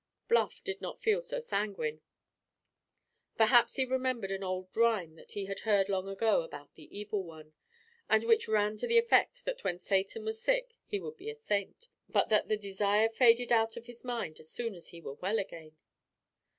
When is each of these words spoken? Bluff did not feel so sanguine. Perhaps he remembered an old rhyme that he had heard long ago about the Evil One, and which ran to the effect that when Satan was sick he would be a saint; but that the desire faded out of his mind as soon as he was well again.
Bluff 0.27 0.63
did 0.63 0.81
not 0.81 0.99
feel 0.99 1.21
so 1.21 1.39
sanguine. 1.39 2.01
Perhaps 3.37 3.75
he 3.75 3.85
remembered 3.85 4.31
an 4.31 4.41
old 4.43 4.75
rhyme 4.75 5.13
that 5.13 5.33
he 5.33 5.45
had 5.45 5.59
heard 5.59 5.89
long 5.89 6.07
ago 6.07 6.41
about 6.41 6.73
the 6.73 6.97
Evil 6.97 7.21
One, 7.23 7.53
and 8.09 8.23
which 8.23 8.47
ran 8.47 8.77
to 8.77 8.87
the 8.87 8.97
effect 8.97 9.45
that 9.45 9.63
when 9.63 9.77
Satan 9.77 10.25
was 10.25 10.41
sick 10.41 10.73
he 10.87 10.99
would 10.99 11.17
be 11.17 11.29
a 11.29 11.35
saint; 11.35 11.87
but 12.09 12.29
that 12.29 12.47
the 12.47 12.57
desire 12.57 13.09
faded 13.09 13.51
out 13.51 13.77
of 13.77 13.85
his 13.85 14.03
mind 14.03 14.39
as 14.39 14.49
soon 14.49 14.73
as 14.73 14.87
he 14.87 15.01
was 15.01 15.21
well 15.21 15.37
again. 15.37 15.77